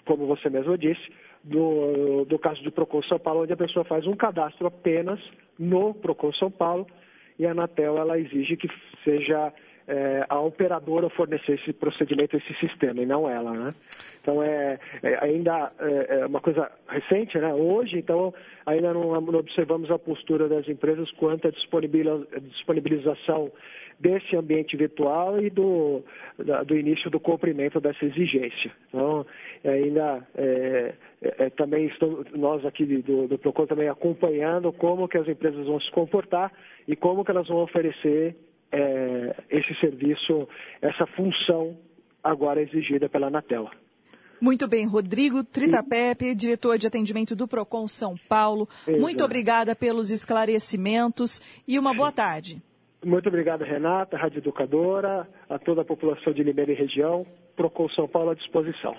[0.05, 1.01] como você mesmo disse,
[1.43, 5.19] do, do caso do Procon São Paulo, onde a pessoa faz um cadastro apenas
[5.59, 6.87] no Procon São Paulo
[7.37, 8.69] e a Anatel ela exige que
[9.03, 9.53] seja
[9.87, 13.75] é, a operadora fornecer esse procedimento, esse sistema, e não ela, né?
[14.21, 17.53] Então, é, é ainda é, é, uma coisa recente, né?
[17.53, 18.33] Hoje, então,
[18.65, 23.51] ainda não, não observamos a postura das empresas quanto à disponibilização
[23.99, 26.03] desse ambiente virtual e do,
[26.37, 28.71] da, do início do cumprimento dessa exigência.
[28.89, 29.25] Então,
[29.63, 35.17] ainda é, é, é, também estamos, nós aqui do, do Procon também acompanhando como que
[35.17, 36.51] as empresas vão se comportar
[36.87, 38.35] e como que elas vão oferecer
[38.71, 40.47] é, esse serviço,
[40.81, 41.77] essa função
[42.23, 43.69] agora exigida pela Anatel.
[44.41, 48.67] Muito bem, Rodrigo Tritapepe, diretor de atendimento do Procon São Paulo.
[48.87, 49.01] Exato.
[49.01, 52.61] Muito obrigada pelos esclarecimentos e uma boa tarde.
[53.03, 57.25] Muito obrigado, Renata, Rádio Educadora, a toda a população de Limeira e região.
[57.55, 58.95] Procon São Paulo à disposição.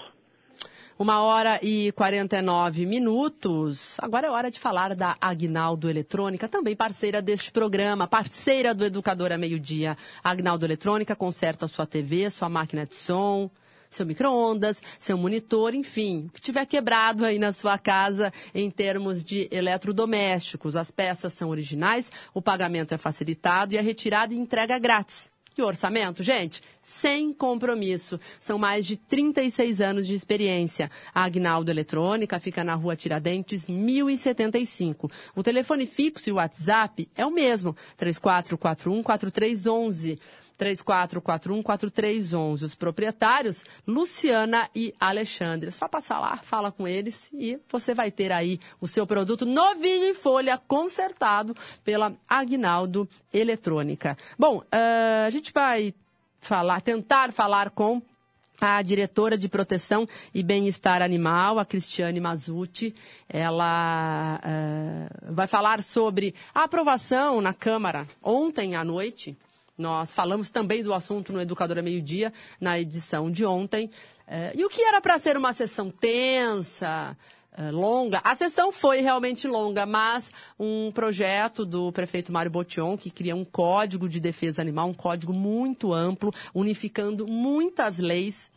[0.98, 3.96] Uma hora e 49 minutos.
[3.98, 9.36] Agora é hora de falar da Agnaldo Eletrônica, também parceira deste programa, parceira do Educadora
[9.36, 9.94] Meio Dia.
[10.24, 13.50] Agnaldo Eletrônica conserta sua TV, sua máquina de som,
[13.90, 19.22] seu micro-ondas, seu monitor, enfim, o que tiver quebrado aí na sua casa em termos
[19.22, 20.76] de eletrodomésticos.
[20.76, 25.30] As peças são originais, o pagamento é facilitado e a retirada e entrega grátis.
[25.58, 28.20] E orçamento, gente, sem compromisso.
[28.38, 30.88] São mais de 36 anos de experiência.
[31.12, 35.10] A Agnaldo Eletrônica fica na rua Tiradentes, 1075.
[35.34, 40.18] O telefone fixo e o WhatsApp é o mesmo, 3441 4311.
[40.58, 42.62] 3441-4311.
[42.62, 45.70] Os proprietários, Luciana e Alexandre.
[45.70, 50.06] Só passar lá, fala com eles e você vai ter aí o seu produto novinho
[50.06, 54.16] em folha, consertado pela Agnaldo Eletrônica.
[54.38, 55.92] Bom, uh, a gente vai
[56.46, 58.00] falar, tentar falar com
[58.60, 62.94] a diretora de proteção e bem-estar animal, a Cristiane Mazuti.
[63.28, 69.36] Ela uh, vai falar sobre a aprovação na Câmara ontem à noite
[69.78, 73.90] nós falamos também do assunto no Educadora Meio Dia, na edição de ontem.
[74.26, 77.16] É, e o que era para ser uma sessão tensa,
[77.72, 78.20] longa.
[78.22, 83.44] A sessão foi realmente longa, mas um projeto do prefeito Mário Botion, que cria um
[83.44, 88.52] código de defesa animal, um código muito amplo, unificando muitas leis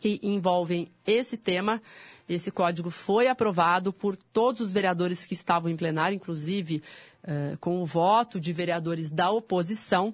[0.00, 1.80] que envolvem esse tema.
[2.28, 6.82] Esse código foi aprovado por todos os vereadores que estavam em plenário, inclusive
[7.24, 10.12] eh, com o voto de vereadores da oposição.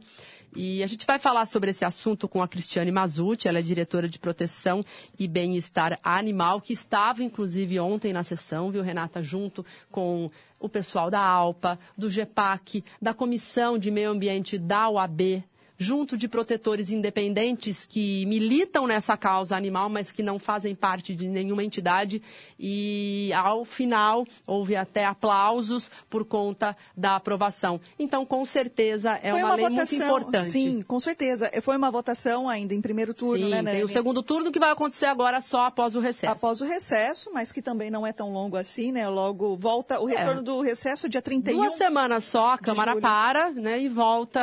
[0.55, 4.09] E a gente vai falar sobre esse assunto com a Cristiane Mazuti, ela é diretora
[4.09, 4.83] de proteção
[5.19, 11.11] e bem-estar animal, que estava inclusive ontem na sessão, viu, Renata, junto com o pessoal
[11.11, 15.45] da ALPA, do GEPAC, da Comissão de Meio Ambiente da OAB
[15.79, 21.29] junto de protetores independentes que militam nessa causa animal, mas que não fazem parte de
[21.29, 22.21] nenhuma entidade.
[22.59, 27.81] E, ao final, houve até aplausos por conta da aprovação.
[27.97, 30.47] Então, com certeza, é uma, uma lei votação, muito importante.
[30.49, 31.49] Sim, com certeza.
[31.63, 33.77] Foi uma votação ainda em primeiro turno, Sim, né, Nani?
[33.77, 36.33] tem o segundo turno que vai acontecer agora só após o recesso.
[36.33, 39.09] Após o recesso, mas que também não é tão longo assim, né?
[39.09, 40.17] Logo volta o É.
[40.17, 41.57] retorno do recesso dia 31.
[41.57, 44.41] Duas semanas só, a Câmara para né, e volta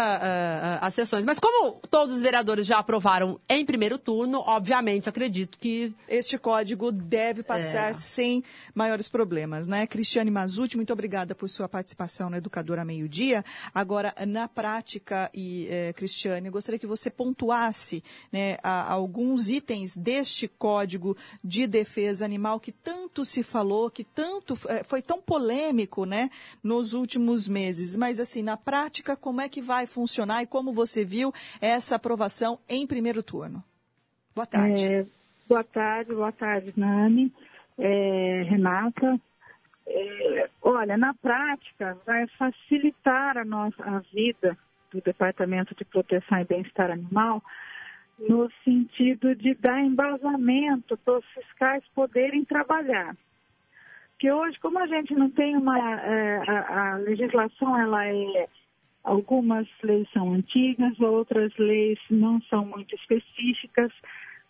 [0.81, 1.24] às sessões.
[1.25, 6.91] Mas como todos os vereadores já aprovaram em primeiro turno, obviamente acredito que Este código
[6.91, 7.93] deve passar É.
[7.93, 9.87] sem maiores problemas, né?
[9.87, 13.43] Cristiane Mazuti, muito obrigada por sua participação no Educadora Meio Dia.
[13.73, 19.95] Agora, na prática, e eh, Cristiane, eu gostaria que você pontuasse né, a- alguns itens
[19.97, 26.05] deste código de defesa animal que tanto se falou, que tanto eh, foi tão polêmico,
[26.05, 26.29] né,
[26.63, 27.95] nos últimos meses.
[27.95, 31.14] Mas assim, na prática, como é que vai funcionar e como você viu
[31.61, 33.63] essa aprovação em primeiro turno?
[34.35, 34.87] Boa tarde.
[34.87, 35.05] É,
[35.47, 37.31] boa tarde, boa tarde, Nani,
[37.77, 39.19] é, Renata.
[39.87, 44.57] É, olha, na prática, vai facilitar a nossa a vida
[44.91, 47.41] do Departamento de Proteção e Bem-Estar Animal
[48.17, 53.15] no sentido de dar embasamento para os fiscais poderem trabalhar.
[54.11, 55.77] Porque hoje, como a gente não tem uma.
[55.77, 58.47] é, a, a legislação, ela é.
[59.05, 63.93] Algumas leis são antigas, outras leis não são muito específicas.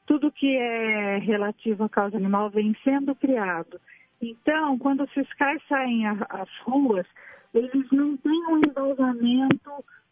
[0.06, 3.82] Tudo que é relativo à causa animal vem sendo criado.
[4.22, 7.06] Então, quando os fiscais saem às ruas,
[7.54, 9.72] eles não têm um embasamento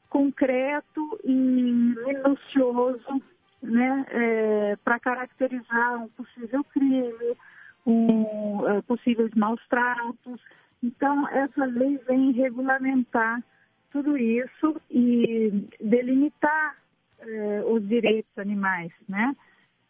[0.10, 3.22] concreto e minucioso
[3.62, 7.38] né, para caracterizar um possível crime,
[7.86, 10.42] um, eh, possíveis maus tratos.
[10.84, 13.42] Então, essa lei vem regulamentar
[13.94, 16.76] tudo isso e delimitar
[17.20, 19.36] eh, os direitos animais, né?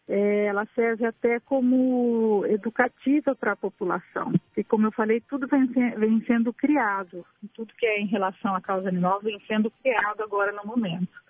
[0.09, 4.33] Eh, ela serve até como educativa para a população.
[4.57, 8.59] E como eu falei, tudo vem, vem sendo criado, tudo que é em relação à
[8.59, 11.22] causa animal vem sendo criado agora no momento.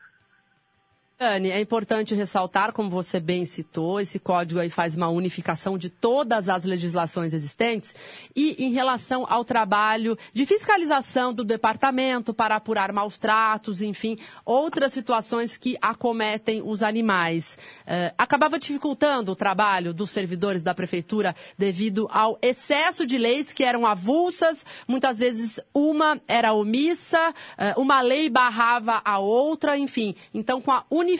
[1.23, 5.89] Anne, é importante ressaltar, como você bem citou, esse código aí faz uma unificação de
[5.89, 7.95] todas as legislações existentes
[8.35, 14.91] e em relação ao trabalho de fiscalização do departamento para apurar maus tratos, enfim, outras
[14.91, 17.57] situações que acometem os animais.
[17.87, 23.63] Eh, acabava dificultando o trabalho dos servidores da prefeitura devido ao excesso de leis que
[23.63, 30.13] eram avulsas, muitas vezes uma era omissa, eh, uma lei barrava a outra, enfim.
[30.33, 31.12] Então, com a unificação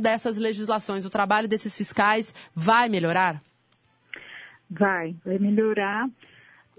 [0.00, 3.40] dessas legislações, o trabalho desses fiscais vai melhorar?
[4.70, 6.08] Vai, vai melhorar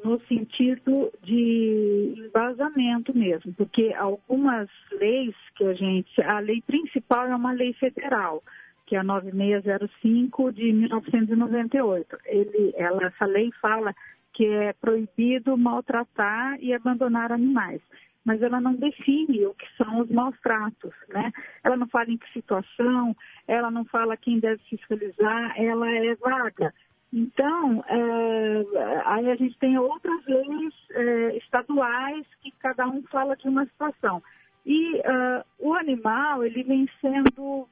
[0.04, 7.36] no sentido de embasamento mesmo, porque algumas leis que a gente, a lei principal é
[7.36, 8.44] uma lei federal,
[8.88, 12.18] que é a 9605 de 1998.
[12.26, 13.94] Ele, ela, essa lei fala
[14.34, 17.82] que é proibido maltratar e abandonar animais
[18.24, 21.32] mas ela não define o que são os maus tratos, né?
[21.64, 23.16] Ela não fala em que situação,
[23.48, 26.74] ela não fala quem deve fiscalizar, ela é vaga.
[27.14, 33.48] Então, é, aí a gente tem outras leis é, estaduais que cada um fala de
[33.48, 34.24] uma situação.
[34.66, 37.68] E uh, o animal, ele vem sendo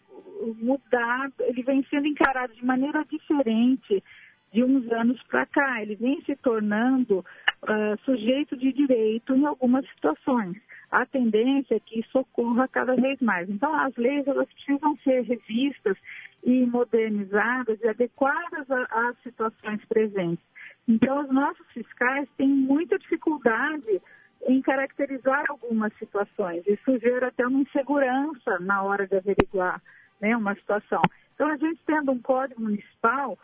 [0.57, 4.03] mudado, ele vem sendo encarado de maneira diferente
[4.51, 5.81] de uns anos para cá.
[5.81, 10.57] Ele vem se tornando uh, sujeito de direito em algumas situações.
[10.91, 13.49] A tendência é que isso ocorra cada vez mais.
[13.49, 15.97] Então, as leis elas precisam ser revistas
[16.43, 20.43] e modernizadas e adequadas às situações presentes.
[20.87, 24.01] Então, os nossos fiscais têm muita dificuldade
[24.47, 26.65] em caracterizar algumas situações.
[26.65, 29.81] Isso gera até uma insegurança na hora de averiguar
[30.19, 31.01] né, uma situação.
[31.35, 33.37] Então, a gente tendo um código municipal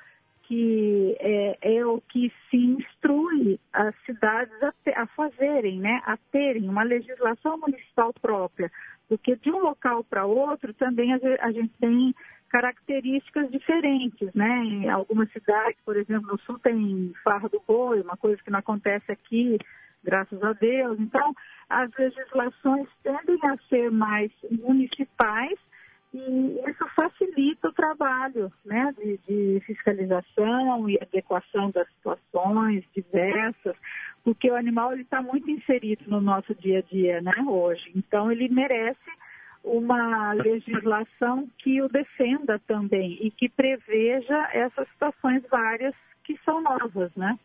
[0.48, 6.70] que é, é, o que se instrui as cidades a, a, fazerem, né, a terem
[6.70, 8.72] uma legislação municipal própria,
[9.08, 12.14] porque de um local para outro também a, a, gente tem
[12.50, 14.64] características diferentes, né?
[14.64, 18.60] Em algumas cidades, por exemplo, no sul tem farra do boi, uma coisa que não
[18.60, 19.58] acontece aqui,
[20.04, 21.00] graças a Deus.
[21.00, 21.34] Então,
[21.70, 25.60] as legislações tendem a ser mais municipais
[26.16, 33.76] e isso facilita o trabalho né, de, de, fiscalização e adequação das situações diversas,
[34.24, 37.92] porque o animal está muito inserido no nosso dia a dia né, hoje.
[37.94, 39.12] Então, ele merece
[39.62, 45.94] uma legislação que o defenda também e que preveja essas situações várias
[46.24, 47.38] que são novas, né?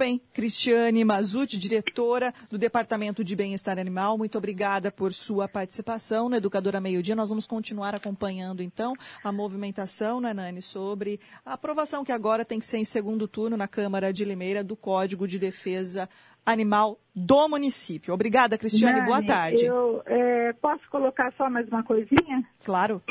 [0.00, 6.36] Bem, Cristiane Mazuti, diretora do Departamento de Bem-Estar Animal, muito obrigada por sua participação no
[6.36, 7.14] Educadora Meio Dia.
[7.14, 12.58] Nós vamos continuar acompanhando, então, a movimentação, né, Nani, sobre a aprovação que agora tem
[12.58, 16.08] que ser em segundo turno na Câmara de Limeira do Código de Defesa
[16.46, 18.14] Animal do município.
[18.14, 19.00] Obrigada, Cristiane.
[19.00, 19.66] Nani, boa tarde.
[19.66, 22.42] Eu é, posso colocar só mais uma coisinha?
[22.64, 23.02] Claro.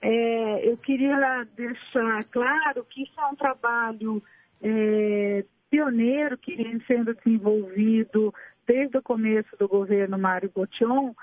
[0.00, 4.22] É, eu queria deixar claro que isso é um trabalho
[4.62, 8.34] é, pioneiro que vem sendo desenvolvido
[8.66, 11.14] desde o começo do governo Mário Botion,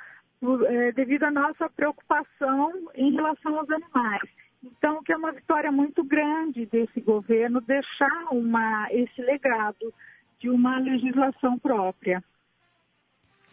[0.67, 4.29] é, devido à nossa preocupação em relação aos animais.
[4.63, 9.93] Então, que é uma vitória muito grande desse governo deixar uma, esse legado
[10.39, 12.23] de uma legislação própria.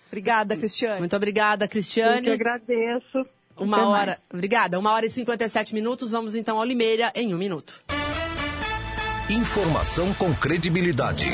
[0.09, 1.01] Obrigada, Cristiane.
[1.01, 2.29] Muito obrigada, Cristiane.
[2.29, 3.27] Eu que agradeço.
[3.57, 4.07] Uma Até hora.
[4.07, 4.21] Mais.
[4.33, 4.79] Obrigada.
[4.79, 6.11] Uma hora e 57 minutos.
[6.11, 7.83] Vamos então ao Limeira em um minuto.
[9.35, 11.27] Informação com credibilidade.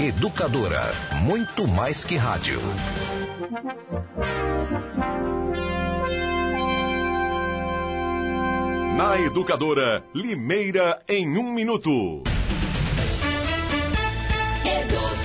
[0.00, 0.80] Educadora,
[1.22, 2.58] muito mais que rádio.
[8.96, 12.22] Na Educadora, Limeira em um minuto.
[14.64, 15.19] Educadora.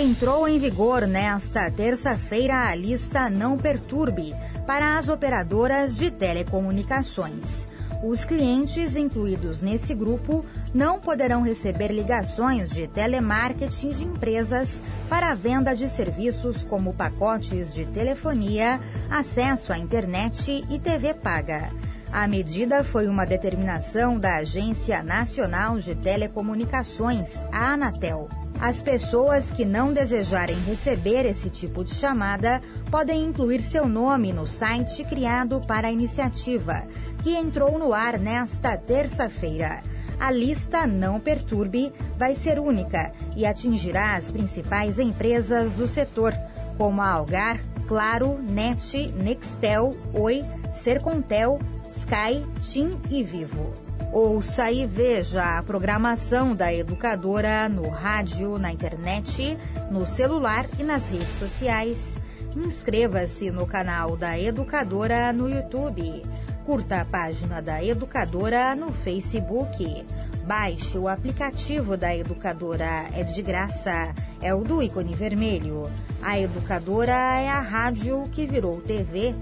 [0.00, 4.34] Entrou em vigor nesta terça-feira a lista Não Perturbe
[4.66, 7.68] para as operadoras de telecomunicações.
[8.02, 10.42] Os clientes incluídos nesse grupo
[10.72, 17.74] não poderão receber ligações de telemarketing de empresas para a venda de serviços como pacotes
[17.74, 18.80] de telefonia,
[19.10, 21.70] acesso à internet e TV paga.
[22.10, 28.30] A medida foi uma determinação da Agência Nacional de Telecomunicações, a Anatel.
[28.60, 34.46] As pessoas que não desejarem receber esse tipo de chamada podem incluir seu nome no
[34.46, 36.84] site criado para a iniciativa,
[37.22, 39.80] que entrou no ar nesta terça-feira.
[40.20, 46.34] A lista Não Perturbe vai ser única e atingirá as principais empresas do setor,
[46.76, 47.58] como a Algar,
[47.88, 51.58] Claro, NET, Nextel, Oi, Sercontel,
[51.96, 53.89] Sky, TIM e Vivo.
[54.12, 59.56] Ouça e veja a programação da educadora no rádio, na internet,
[59.88, 62.18] no celular e nas redes sociais.
[62.56, 66.24] Inscreva-se no canal da Educadora no YouTube.
[66.66, 70.04] Curta a página da Educadora no Facebook.
[70.44, 74.12] Baixe o aplicativo da Educadora, é de graça.
[74.42, 75.88] É o do ícone vermelho.
[76.20, 79.36] A Educadora é a rádio que virou TV.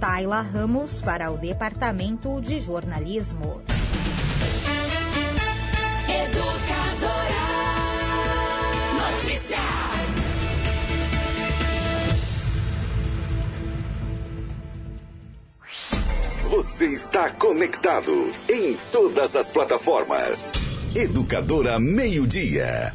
[0.00, 3.60] Tayla Ramos para o Departamento de Jornalismo.
[6.22, 7.44] Educadora.
[9.10, 9.58] Notícia.
[16.50, 20.52] Você está conectado em todas as plataformas.
[20.94, 22.94] Educadora Meio Dia.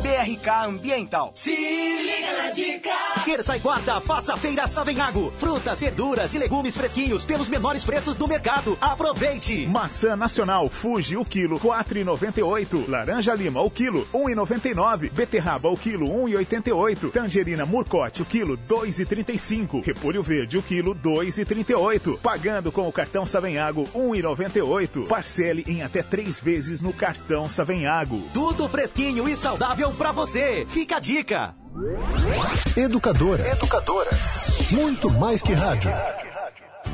[0.00, 1.30] BRK Ambiental.
[1.34, 2.90] Se liga na dica!
[3.22, 5.30] Terça e quarta, faça feira Savenhago.
[5.36, 8.78] Frutas, verduras e legumes fresquinhos pelos menores preços do mercado.
[8.80, 9.66] Aproveite!
[9.66, 12.88] Maçã nacional Fuji o quilo 4,98.
[12.88, 15.12] Laranja lima o quilo 1,99.
[15.12, 17.12] Beterraba o quilo 1,88.
[17.12, 19.84] Tangerina Murcote o quilo 2,35.
[19.84, 22.18] Repolho verde o quilo 2,38.
[22.20, 25.06] Pagando com o cartão Savenhago 1,98.
[25.06, 28.22] Parcele em até três vezes no cartão Savenhago.
[28.32, 30.66] Tudo fresquinho e saudável para você.
[30.68, 31.54] Fica a dica.
[32.76, 33.46] Educadora.
[33.48, 34.10] Educadora.
[34.70, 35.90] Muito mais que rádio.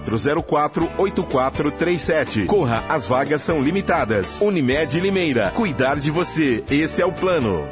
[0.00, 2.46] 3404-8437.
[2.46, 4.40] Corra, as vagas são limitadas.
[4.40, 5.50] Unimed Limeira.
[5.54, 6.64] Cuidar de você.
[6.70, 7.68] Esse é o plano.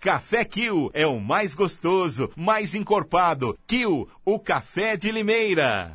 [0.00, 3.58] Café Kill é o mais gostoso, mais encorpado.
[3.66, 5.94] Kill, o café de Limeira.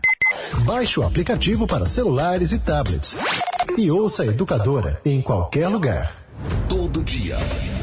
[0.65, 3.17] Baixe o aplicativo para celulares e tablets.
[3.77, 6.13] E ouça a educadora em qualquer lugar.
[6.67, 7.37] Todo dia,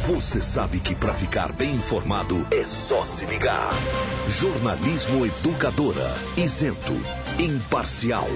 [0.06, 3.70] você sabe que para ficar bem informado é só se ligar.
[4.28, 6.92] Jornalismo Educadora, isento
[7.40, 8.28] Imparcial,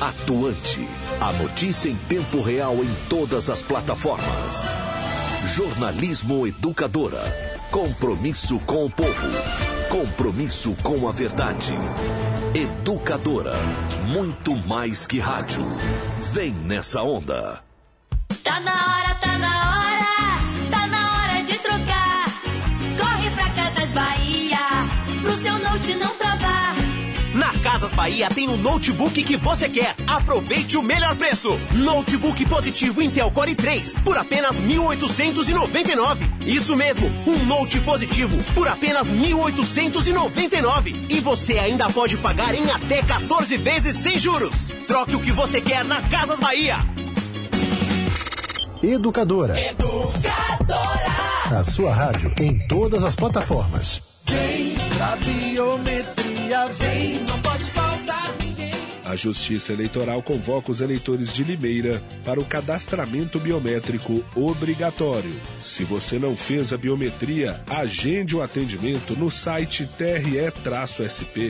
[0.00, 0.88] atuante.
[1.20, 4.76] A notícia em tempo real em todas as plataformas.
[5.56, 7.20] Jornalismo Educadora.
[7.72, 9.26] Compromisso com o povo.
[9.90, 11.72] Compromisso com a verdade.
[12.54, 13.54] Educadora.
[14.06, 15.66] Muito mais que rádio.
[16.32, 17.60] Vem nessa onda.
[18.44, 20.70] Tá na hora, tá na hora.
[20.70, 22.26] Tá na hora de trocar.
[23.00, 24.58] Corre pra Casas Bahia.
[25.22, 26.73] Pro seu note não travar.
[27.64, 29.96] Casas Bahia tem o notebook que você quer.
[30.06, 31.58] Aproveite o melhor preço.
[31.72, 36.18] Notebook positivo Intel Core 3 por apenas 1.899.
[36.44, 41.06] Isso mesmo, um Note positivo por apenas 1.899.
[41.10, 44.68] E você ainda pode pagar em até 14 vezes sem juros.
[44.86, 46.76] Troque o que você quer na Casas Bahia.
[48.82, 49.58] Educadora.
[49.58, 51.14] Educadora.
[51.50, 54.02] A sua rádio em todas as plataformas.
[54.26, 56.33] Vem da biometria,
[56.72, 58.72] vem, não pode faltar ninguém.
[59.04, 65.34] A Justiça Eleitoral convoca os eleitores de Limeira para o cadastramento biométrico obrigatório.
[65.60, 71.44] Se você não fez a biometria, agende o atendimento no site tre-sp.jus.br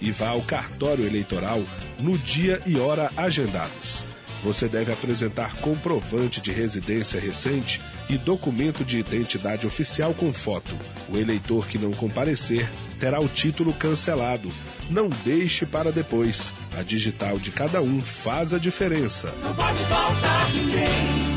[0.00, 1.62] e vá ao cartório eleitoral
[1.98, 4.04] no dia e hora agendados.
[4.42, 10.74] Você deve apresentar comprovante de residência recente e documento de identidade oficial com foto.
[11.08, 14.50] O eleitor que não comparecer terá o título cancelado.
[14.90, 16.52] Não deixe para depois.
[16.76, 19.32] A digital de cada um faz a diferença.
[19.42, 21.27] Não pode faltar ninguém.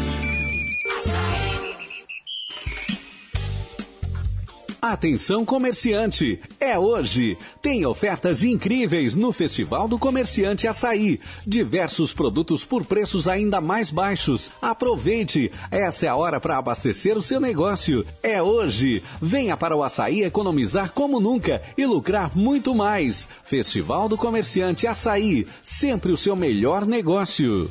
[4.82, 7.38] Atenção comerciante, é hoje.
[7.62, 11.20] Tem ofertas incríveis no Festival do Comerciante Açaí.
[11.46, 14.52] Diversos produtos por preços ainda mais baixos.
[14.60, 18.04] Aproveite, essa é a hora para abastecer o seu negócio.
[18.24, 19.04] É hoje.
[19.22, 23.30] Venha para o Açaí economizar como nunca e lucrar muito mais.
[23.44, 27.70] Festival do Comerciante Açaí, sempre o seu melhor negócio.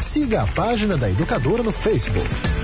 [0.00, 2.63] Siga a página da Educadora no Facebook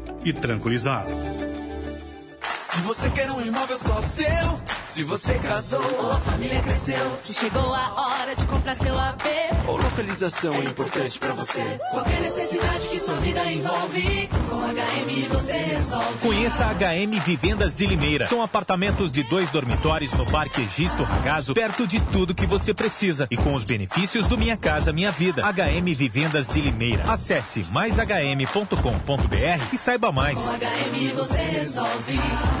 [0.23, 1.05] e tranquilizar.
[2.73, 7.33] Se você quer um imóvel só seu, se você casou ou a família cresceu, Se
[7.33, 9.23] chegou a hora de comprar seu AP,
[9.67, 11.61] ou localização é importante pra você.
[11.91, 16.19] Qualquer necessidade que sua vida envolve, com HM você resolve.
[16.21, 18.25] Conheça a HM Vivendas de Limeira.
[18.25, 23.27] São apartamentos de dois dormitórios no Parque Egisto Ragazo, perto de tudo que você precisa
[23.29, 25.43] e com os benefícios do Minha Casa Minha Vida.
[25.43, 27.03] HM Vivendas de Limeira.
[27.11, 30.37] Acesse maishm.com.br e saiba mais.
[30.37, 32.60] Com HM você resolve.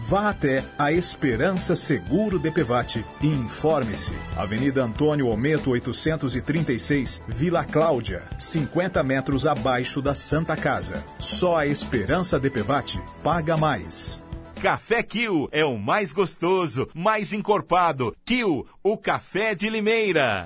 [0.11, 4.13] Vá até a Esperança Seguro DPVAT e informe-se.
[4.35, 11.01] Avenida Antônio Ometo 836, Vila Cláudia, 50 metros abaixo da Santa Casa.
[11.17, 14.21] Só a Esperança DPVAT paga mais.
[14.61, 18.13] Café Kill é o mais gostoso, mais encorpado.
[18.25, 20.45] Kill, o café de Limeira.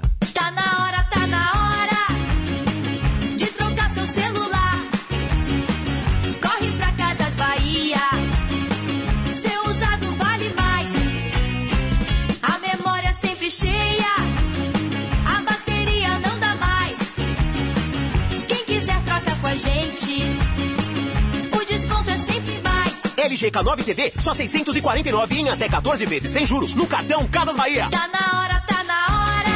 [21.51, 23.03] O desconto é sempre mais.
[23.17, 27.87] LG K9 TV, só 649 em até 14 vezes sem juros no cartão Casas Bahia.
[27.89, 29.49] Tá na hora, tá na hora.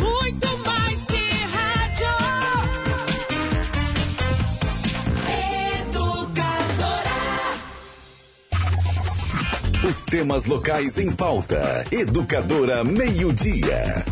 [0.00, 2.06] Muito mais que rádio.
[5.88, 7.08] Educadora.
[9.88, 11.84] Os temas locais em pauta.
[11.92, 14.04] Educadora Meio Dia.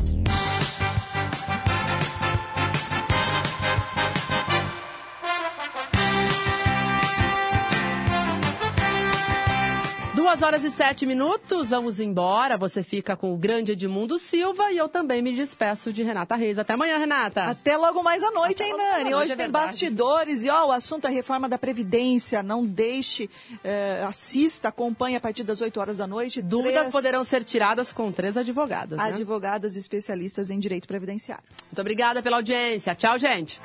[10.38, 12.56] Duas horas e sete minutos, vamos embora.
[12.56, 16.58] Você fica com o grande Edmundo Silva e eu também me despeço de Renata Reis.
[16.58, 17.42] Até amanhã, Renata.
[17.46, 19.14] Até logo mais à noite, hein, mais à Nani?
[19.16, 19.66] Hoje é tem verdade.
[19.66, 22.40] bastidores e ó, o assunto é a reforma da Previdência.
[22.40, 23.28] Não deixe,
[23.64, 26.40] eh, assista, acompanhe a partir das 8 horas da noite.
[26.40, 28.96] Dúvidas Três poderão ser tiradas com três advogadas.
[28.96, 29.04] né?
[29.06, 31.42] Advogadas especialistas em direito previdenciário.
[31.66, 32.94] Muito obrigada pela audiência.
[32.94, 33.60] Tchau, gente.